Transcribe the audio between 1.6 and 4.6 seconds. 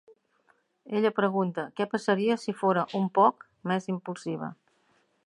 que passaria si fóra un "poc" més impulsiva.